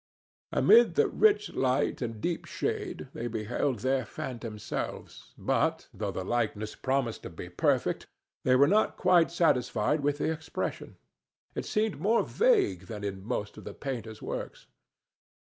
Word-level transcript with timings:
Amid 0.51 0.95
the 0.95 1.07
rich 1.07 1.53
light 1.53 2.01
and 2.01 2.19
deep 2.19 2.45
shade 2.45 3.09
they 3.13 3.27
beheld 3.27 3.81
their 3.81 4.03
phantom 4.03 4.57
selves, 4.57 5.35
but, 5.37 5.89
though 5.93 6.09
the 6.09 6.23
likeness 6.23 6.73
promised 6.73 7.21
to 7.21 7.29
be 7.29 7.49
perfect, 7.49 8.07
they 8.43 8.55
were 8.55 8.65
not 8.65 8.97
quite 8.97 9.29
satisfied 9.29 9.99
with 9.99 10.17
the 10.17 10.31
expression: 10.31 10.97
it 11.53 11.65
seemed 11.65 11.99
more 12.01 12.23
vague 12.23 12.87
than 12.87 13.03
in 13.03 13.23
most 13.23 13.59
of 13.59 13.63
the 13.63 13.75
painter's 13.75 14.23
works. 14.23 14.65